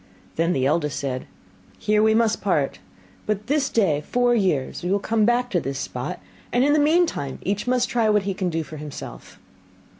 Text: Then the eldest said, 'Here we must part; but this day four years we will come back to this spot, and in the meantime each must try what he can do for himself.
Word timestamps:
Then 0.35 0.53
the 0.53 0.65
eldest 0.65 0.97
said, 0.99 1.27
'Here 1.77 2.01
we 2.01 2.15
must 2.15 2.41
part; 2.41 2.79
but 3.27 3.45
this 3.45 3.69
day 3.69 4.01
four 4.09 4.33
years 4.33 4.81
we 4.81 4.89
will 4.89 4.97
come 4.97 5.25
back 5.25 5.51
to 5.51 5.59
this 5.59 5.77
spot, 5.77 6.19
and 6.51 6.63
in 6.63 6.73
the 6.73 6.79
meantime 6.79 7.37
each 7.43 7.67
must 7.67 7.87
try 7.87 8.09
what 8.09 8.23
he 8.23 8.33
can 8.33 8.49
do 8.49 8.63
for 8.63 8.77
himself. 8.77 9.37